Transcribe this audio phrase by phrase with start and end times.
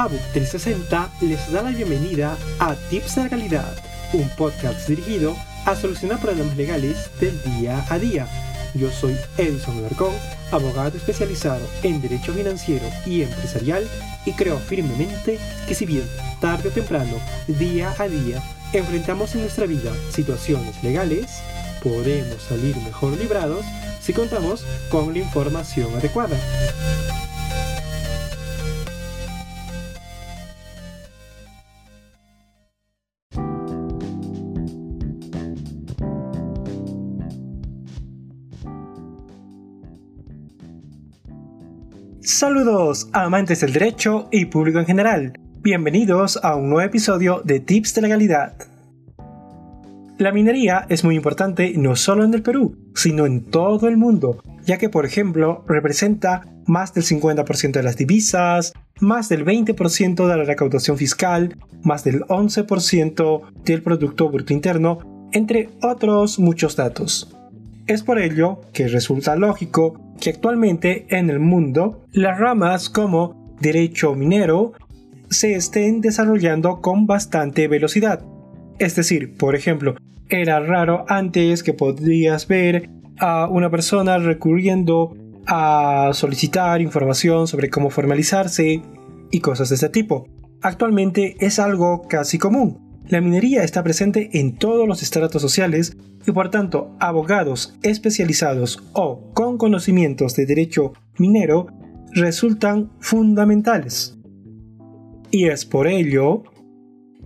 [0.00, 3.76] ABUC 360 les da la bienvenida a Tips de Legalidad,
[4.14, 5.36] un podcast dirigido
[5.66, 8.26] a solucionar problemas legales del día a día.
[8.72, 10.14] Yo soy Edison Alarcón,
[10.52, 13.86] abogado especializado en Derecho Financiero y Empresarial
[14.24, 16.08] y creo firmemente que si bien
[16.40, 21.42] tarde o temprano, día a día, enfrentamos en nuestra vida situaciones legales,
[21.82, 23.66] podemos salir mejor librados
[24.00, 26.38] si contamos con la información adecuada.
[42.40, 45.34] Saludos amantes del derecho y público en general.
[45.60, 48.54] Bienvenidos a un nuevo episodio de Tips de Legalidad.
[50.16, 54.42] La minería es muy importante no solo en el Perú, sino en todo el mundo,
[54.64, 60.36] ya que por ejemplo representa más del 50% de las divisas, más del 20% de
[60.38, 67.36] la recaudación fiscal, más del 11% del Producto Bruto Interno, entre otros muchos datos.
[67.90, 74.14] Es por ello que resulta lógico que actualmente en el mundo las ramas como derecho
[74.14, 74.74] minero
[75.28, 78.24] se estén desarrollando con bastante velocidad.
[78.78, 79.96] Es decir, por ejemplo,
[80.28, 85.16] era raro antes que podías ver a una persona recurriendo
[85.48, 88.82] a solicitar información sobre cómo formalizarse
[89.32, 90.28] y cosas de ese tipo.
[90.62, 92.89] Actualmente es algo casi común.
[93.10, 99.32] La minería está presente en todos los estratos sociales y por tanto abogados especializados o
[99.34, 101.66] con conocimientos de derecho minero
[102.12, 104.16] resultan fundamentales.
[105.32, 106.44] Y es por ello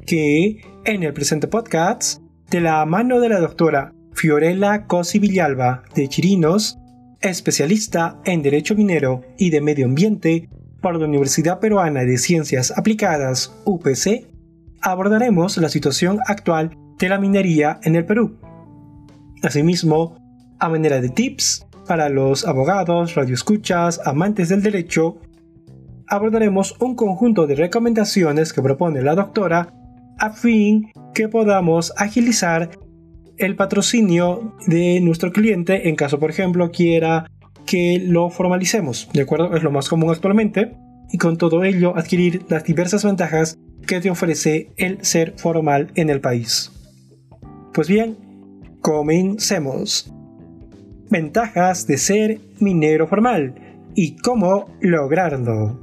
[0.07, 6.09] que en el presente podcast de la mano de la doctora Fiorella Cosi Villalba de
[6.09, 6.79] Chirinos,
[7.21, 10.49] especialista en Derecho Minero y de Medio Ambiente
[10.81, 14.34] por la Universidad Peruana de Ciencias Aplicadas, UPC,
[14.85, 18.39] abordaremos la situación actual de la minería en el Perú.
[19.43, 20.17] Asimismo,
[20.61, 25.19] a manera de tips para los abogados, radioescuchas, amantes del derecho,
[26.07, 29.73] abordaremos un conjunto de recomendaciones que propone la doctora
[30.19, 32.71] a fin que podamos agilizar
[33.39, 37.31] el patrocinio de nuestro cliente en caso, por ejemplo, quiera
[37.67, 39.09] que lo formalicemos.
[39.13, 39.57] ¿De acuerdo?
[39.57, 40.77] Es lo más común actualmente.
[41.11, 46.11] Y con todo ello adquirir las diversas ventajas que te ofrece el ser formal en
[46.11, 46.73] el país.
[47.73, 48.17] Pues bien,
[48.81, 50.13] comencemos.
[51.11, 53.55] Ventajas de ser minero formal
[53.95, 55.81] y cómo lograrlo.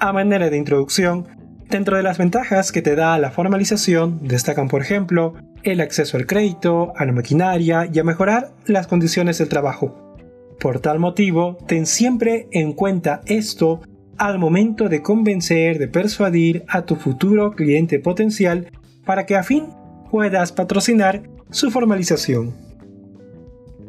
[0.00, 1.26] A manera de introducción,
[1.68, 5.34] dentro de las ventajas que te da la formalización destacan por ejemplo
[5.64, 10.16] el acceso al crédito, a la maquinaria y a mejorar las condiciones del trabajo.
[10.60, 13.80] Por tal motivo, ten siempre en cuenta esto
[14.18, 18.70] al momento de convencer, de persuadir a tu futuro cliente potencial
[19.04, 19.68] para que a fin
[20.10, 22.54] puedas patrocinar su formalización.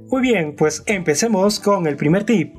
[0.10, 2.56] Muy bien, pues empecemos con el primer tip.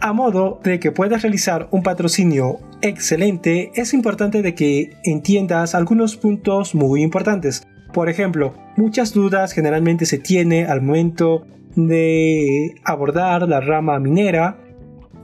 [0.00, 6.16] A modo de que puedas realizar un patrocinio excelente, es importante de que entiendas algunos
[6.16, 7.62] puntos muy importantes.
[7.92, 11.46] Por ejemplo, muchas dudas generalmente se tiene al momento
[11.76, 14.58] de abordar la rama minera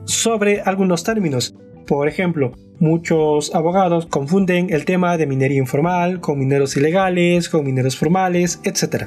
[0.09, 1.55] sobre algunos términos.
[1.87, 7.97] Por ejemplo, muchos abogados confunden el tema de minería informal con mineros ilegales, con mineros
[7.97, 9.05] formales, etc.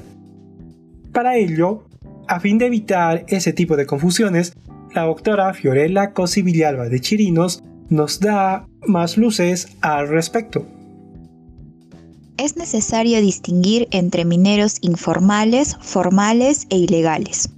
[1.11, 1.83] Para ello,
[2.27, 4.53] a fin de evitar ese tipo de confusiones,
[4.93, 10.65] la doctora Fiorella Cosi Villalba de Chirinos nos da más luces al respecto.
[12.37, 17.49] Es necesario distinguir entre mineros informales, formales e ilegales.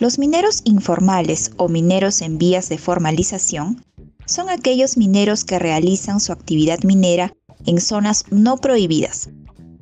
[0.00, 3.84] Los mineros informales o mineros en vías de formalización
[4.26, 7.32] son aquellos mineros que realizan su actividad minera
[7.64, 9.28] en zonas no prohibidas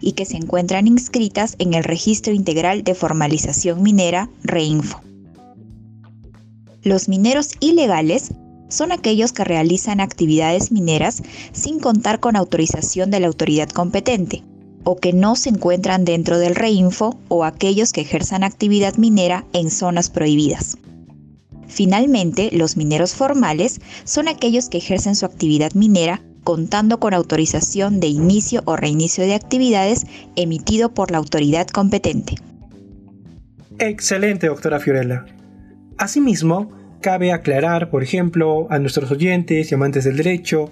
[0.03, 5.01] y que se encuentran inscritas en el Registro Integral de Formalización Minera, REINFO.
[6.83, 8.35] Los mineros ilegales
[8.69, 11.23] son aquellos que realizan actividades mineras
[11.53, 14.45] sin contar con autorización de la autoridad competente
[14.85, 19.71] o que no se encuentran dentro del reinfo o aquellos que ejerzan actividad minera en
[19.71, 20.77] zonas prohibidas.
[21.69, 28.09] Finalmente, los mineros formales son aquellos que ejercen su actividad minera contando con autorización de
[28.09, 30.07] inicio o reinicio de actividades
[30.37, 32.35] emitido por la autoridad competente.
[33.79, 35.25] Excelente, doctora Fiorella.
[35.99, 36.71] Asimismo,
[37.01, 40.71] cabe aclarar, por ejemplo, a nuestros oyentes y amantes del derecho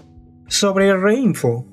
[0.48, 1.66] sobre el REINFO.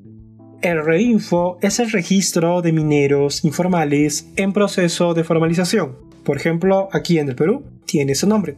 [0.62, 5.98] El REINFO es el registro de mineros informales en proceso de formalización.
[6.24, 8.58] Por ejemplo, aquí en el Perú tiene ese nombre.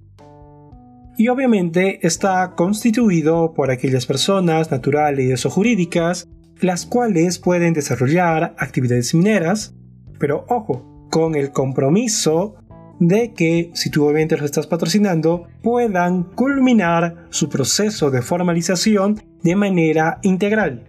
[1.18, 6.26] y obviamente está constituido por aquellas personas naturales o jurídicas
[6.62, 9.76] las cuales pueden desarrollar actividades mineras,
[10.18, 12.56] pero ojo, con el compromiso
[13.00, 19.56] de que, si tú obviamente los estás patrocinando, puedan culminar su proceso de formalización de
[19.58, 20.89] manera integral.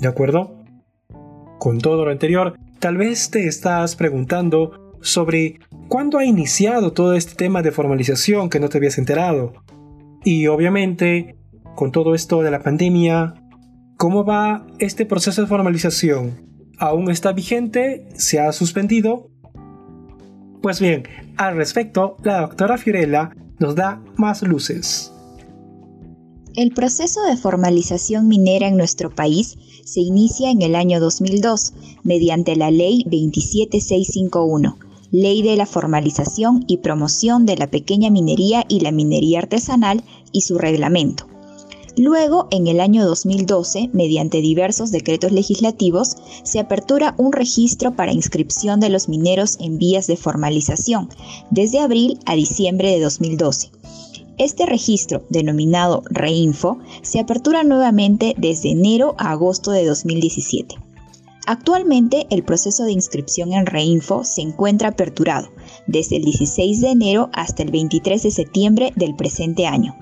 [0.00, 0.64] ¿De acuerdo?
[1.58, 7.34] Con todo lo anterior, tal vez te estás preguntando sobre cuándo ha iniciado todo este
[7.34, 9.52] tema de formalización que no te habías enterado.
[10.24, 11.36] Y obviamente,
[11.74, 13.34] con todo esto de la pandemia,
[13.96, 16.42] ¿cómo va este proceso de formalización?
[16.78, 18.08] ¿Aún está vigente?
[18.16, 19.30] ¿Se ha suspendido?
[20.60, 21.04] Pues bien,
[21.36, 25.13] al respecto, la doctora Fiorella nos da más luces.
[26.56, 31.72] El proceso de formalización minera en nuestro país se inicia en el año 2002
[32.04, 34.78] mediante la Ley 27651,
[35.10, 40.42] Ley de la Formalización y Promoción de la Pequeña Minería y la Minería Artesanal y
[40.42, 41.26] su reglamento.
[41.96, 48.78] Luego, en el año 2012, mediante diversos decretos legislativos, se apertura un registro para inscripción
[48.78, 51.08] de los mineros en vías de formalización,
[51.50, 53.70] desde abril a diciembre de 2012.
[54.36, 60.74] Este registro, denominado Reinfo, se apertura nuevamente desde enero a agosto de 2017.
[61.46, 65.50] Actualmente el proceso de inscripción en Reinfo se encuentra aperturado
[65.86, 69.94] desde el 16 de enero hasta el 23 de septiembre del presente año.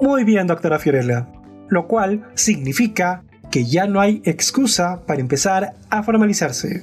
[0.00, 1.28] Muy bien, doctora Fiorella.
[1.68, 6.82] Lo cual significa que ya no hay excusa para empezar a formalizarse.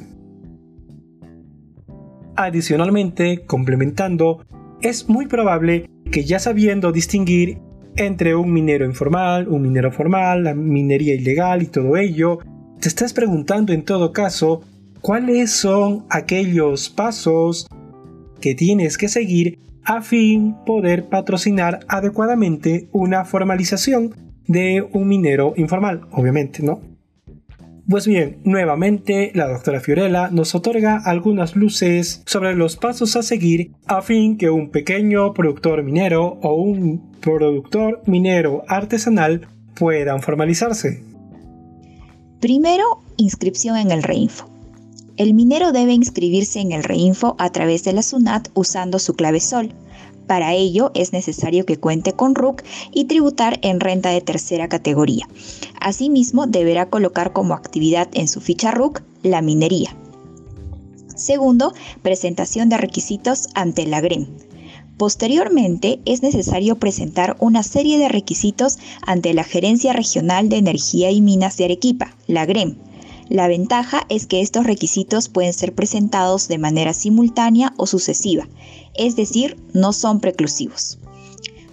[2.35, 4.45] Adicionalmente, complementando,
[4.81, 7.59] es muy probable que ya sabiendo distinguir
[7.95, 12.39] entre un minero informal, un minero formal, la minería ilegal y todo ello,
[12.79, 14.61] te estés preguntando en todo caso
[15.01, 17.67] cuáles son aquellos pasos
[18.39, 24.15] que tienes que seguir a fin poder patrocinar adecuadamente una formalización
[24.47, 26.90] de un minero informal, obviamente, ¿no?
[27.91, 33.73] Pues bien, nuevamente la doctora Fiorella nos otorga algunas luces sobre los pasos a seguir
[33.85, 41.03] a fin que un pequeño productor minero o un productor minero artesanal puedan formalizarse.
[42.39, 44.49] Primero, inscripción en el Reinfo.
[45.17, 49.41] El minero debe inscribirse en el Reinfo a través de la SUNAT usando su clave
[49.41, 49.73] SOL.
[50.31, 52.63] Para ello es necesario que cuente con RUC
[52.93, 55.27] y tributar en renta de tercera categoría.
[55.81, 59.93] Asimismo, deberá colocar como actividad en su ficha RUC la minería.
[61.17, 64.27] Segundo, presentación de requisitos ante la GREM.
[64.95, 71.19] Posteriormente, es necesario presentar una serie de requisitos ante la Gerencia Regional de Energía y
[71.19, 72.77] Minas de Arequipa, la GREM,
[73.31, 78.45] la ventaja es que estos requisitos pueden ser presentados de manera simultánea o sucesiva,
[78.93, 80.99] es decir, no son preclusivos.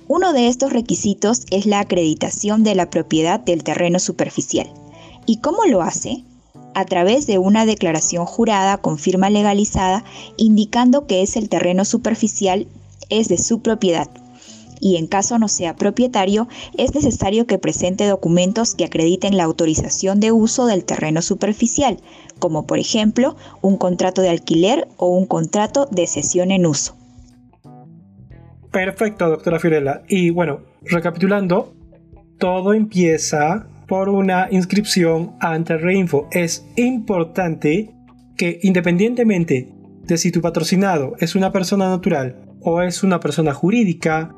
[0.07, 4.73] Uno de estos requisitos es la acreditación de la propiedad del terreno superficial.
[5.27, 6.23] ¿Y cómo lo hace?
[6.77, 10.05] A través de una declaración jurada con firma legalizada
[10.37, 12.69] indicando que es el terreno superficial
[13.11, 14.09] es de su propiedad
[14.81, 20.21] y en caso no sea propietario, es necesario que presente documentos que acrediten la autorización
[20.21, 21.99] de uso del terreno superficial,
[22.39, 26.97] como por ejemplo un contrato de alquiler o un contrato de cesión en uso.
[28.71, 30.03] Perfecto, doctora Fiorella.
[30.09, 31.75] Y bueno, recapitulando,
[32.39, 36.29] todo empieza por una inscripción ante Reinfo.
[36.31, 37.91] Es importante
[38.37, 39.73] que independientemente
[40.05, 44.35] de si tu patrocinado es una persona natural o es una persona jurídica,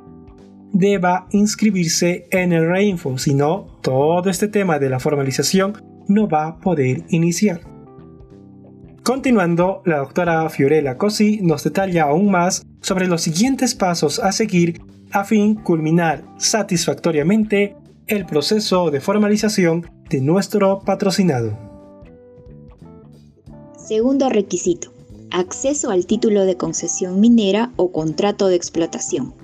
[0.72, 6.46] deba inscribirse en el Reinfo, si no, todo este tema de la formalización no va
[6.46, 7.60] a poder iniciar.
[9.02, 14.82] Continuando, la doctora Fiorella Cosi nos detalla aún más sobre los siguientes pasos a seguir
[15.12, 21.58] a fin culminar satisfactoriamente el proceso de formalización de nuestro patrocinado.
[23.76, 24.92] Segundo requisito.
[25.32, 29.34] Acceso al título de concesión minera o contrato de explotación.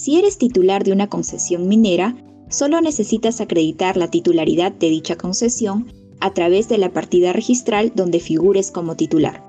[0.00, 2.16] Si eres titular de una concesión minera,
[2.48, 8.18] solo necesitas acreditar la titularidad de dicha concesión a través de la partida registral donde
[8.18, 9.44] figures como titular.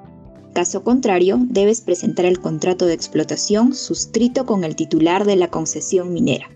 [0.53, 6.12] Caso contrario, debes presentar el contrato de explotación suscrito con el titular de la concesión
[6.12, 6.50] minera.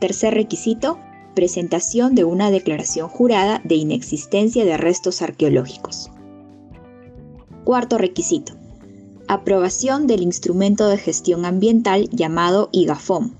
[0.00, 0.98] Tercer requisito,
[1.36, 6.10] presentación de una declaración jurada de inexistencia de restos arqueológicos.
[7.62, 8.54] Cuarto requisito,
[9.26, 13.30] Aprobación del instrumento de gestión ambiental llamado IGAFOM.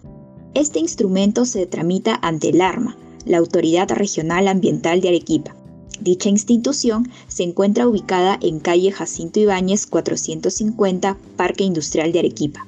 [0.55, 5.55] Este instrumento se tramita ante el ARMA, la Autoridad Regional Ambiental de Arequipa.
[6.00, 12.67] Dicha institución se encuentra ubicada en calle Jacinto Ibáñez 450, Parque Industrial de Arequipa.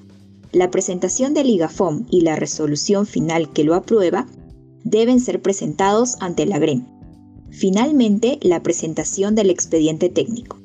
[0.52, 4.26] la presentación del IGAFOM y la resolución final que lo aprueba
[4.84, 6.86] deben ser presentados ante la GREM.
[7.50, 10.58] Finalmente, la presentación del expediente técnico.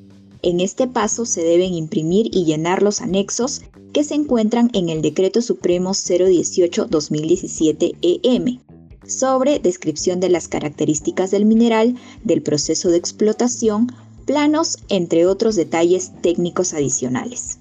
[0.43, 3.61] En este paso se deben imprimir y llenar los anexos
[3.93, 8.59] que se encuentran en el Decreto Supremo 018-2017-EM e
[9.07, 13.87] sobre descripción de las características del mineral, del proceso de explotación,
[14.25, 17.59] planos, entre otros detalles técnicos adicionales.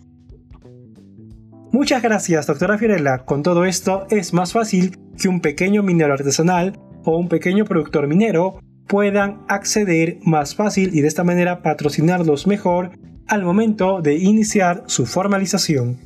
[1.73, 3.25] Muchas gracias, doctora Fiorella.
[3.25, 8.07] Con todo esto es más fácil que un pequeño minero artesanal o un pequeño productor
[8.07, 8.61] minero
[8.91, 12.91] puedan acceder más fácil y de esta manera patrocinarlos mejor
[13.29, 15.97] al momento de iniciar su formalización.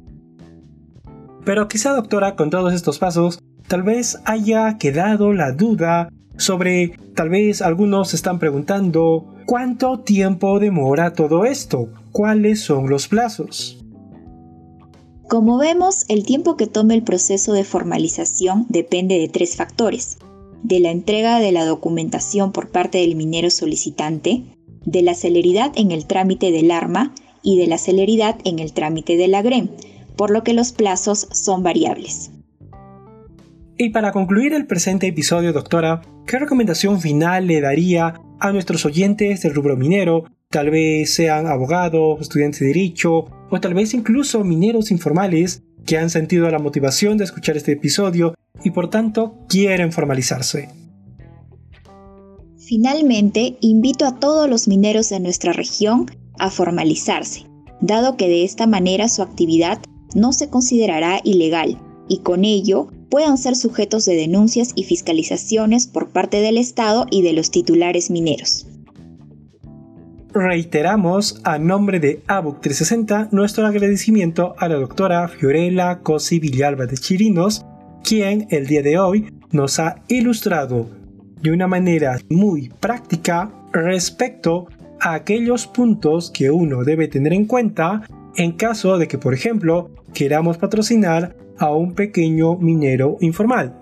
[1.46, 3.38] Pero quizá doctora, con todos estos pasos,
[3.68, 11.14] tal vez haya quedado la duda sobre, tal vez algunos están preguntando, ¿cuánto tiempo demora
[11.14, 11.88] todo esto?
[12.12, 13.82] ¿Cuáles son los plazos?
[15.26, 20.18] Como vemos, el tiempo que tome el proceso de formalización depende de tres factores.
[20.64, 24.42] De la entrega de la documentación por parte del minero solicitante,
[24.84, 29.16] de la celeridad en el trámite del arma y de la celeridad en el trámite
[29.16, 29.68] de la GREM,
[30.16, 32.32] por lo que los plazos son variables.
[33.78, 39.42] Y para concluir el presente episodio, doctora, ¿qué recomendación final le daría a nuestros oyentes
[39.42, 44.92] del rubro minero tal vez sean abogados, estudiantes de derecho o tal vez incluso mineros
[44.92, 50.70] informales que han sentido la motivación de escuchar este episodio y por tanto quieren formalizarse.
[52.58, 57.46] Finalmente, invito a todos los mineros de nuestra región a formalizarse,
[57.80, 59.78] dado que de esta manera su actividad
[60.14, 66.08] no se considerará ilegal y con ello puedan ser sujetos de denuncias y fiscalizaciones por
[66.10, 68.66] parte del Estado y de los titulares mineros.
[70.34, 76.96] Reiteramos a nombre de ABUC 360 nuestro agradecimiento a la doctora Fiorella Cosi Villalba de
[76.96, 77.64] Chirinos,
[78.02, 80.90] quien el día de hoy nos ha ilustrado
[81.40, 84.66] de una manera muy práctica respecto
[85.00, 88.02] a aquellos puntos que uno debe tener en cuenta
[88.34, 93.72] en caso de que, por ejemplo, queramos patrocinar a un pequeño minero informal.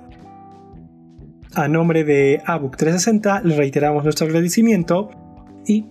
[1.55, 5.09] A nombre de ABUC 360 le reiteramos nuestro agradecimiento
[5.67, 5.87] y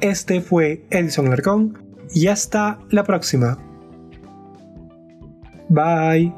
[0.00, 1.78] este fue Edison Larcón
[2.14, 3.58] y hasta la próxima.
[5.68, 6.32] Bye.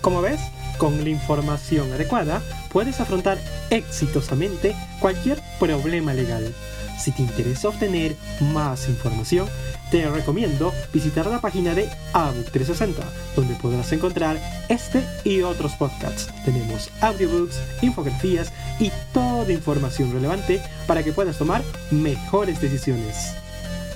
[0.00, 0.40] Como ves,
[0.78, 2.42] con la información adecuada
[2.72, 3.38] puedes afrontar
[3.70, 6.52] exitosamente cualquier problema legal.
[7.00, 8.14] Si te interesa obtener
[8.52, 9.48] más información,
[9.90, 13.02] te recomiendo visitar la página de ABUC 360,
[13.34, 14.38] donde podrás encontrar
[14.68, 16.28] este y otros podcasts.
[16.44, 23.34] Tenemos audiobooks, infografías y toda información relevante para que puedas tomar mejores decisiones.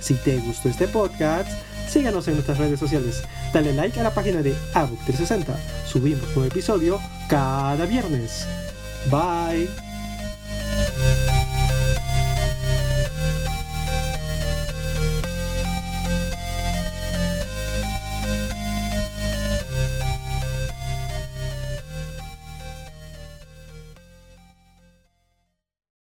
[0.00, 1.50] Si te gustó este podcast,
[1.88, 3.22] síganos en nuestras redes sociales.
[3.52, 5.54] Dale like a la página de ABUC 360.
[5.86, 8.46] Subimos un episodio cada viernes.
[9.10, 9.93] Bye.